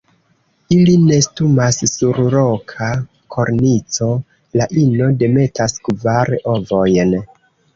[0.75, 2.87] Ili nestumas sur roka
[3.35, 4.09] kornico;
[4.61, 7.17] la ino demetas kvar ovojn.